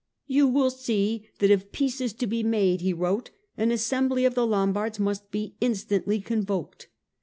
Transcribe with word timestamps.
"You 0.25 0.47
will 0.47 0.71
see 0.71 1.29
that 1.37 1.51
if 1.51 1.71
peace 1.71 2.01
is 2.01 2.11
to 2.13 2.25
be 2.25 2.41
made," 2.41 2.81
he 2.81 2.91
wrote," 2.91 3.29
an 3.55 3.69
assembly 3.71 4.25
of 4.25 4.33
the 4.33 4.47
Lombards 4.47 4.99
must 4.99 5.29
be 5.29 5.53
instantly 5.61 6.19
convoked. 6.19 6.87